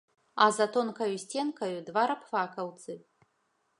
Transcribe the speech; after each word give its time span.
А 0.35 0.45
за 0.55 0.65
тонкаю 0.77 1.19
сценкаю 1.25 1.77
два 1.91 2.03
рабфакаўцы. 2.13 2.91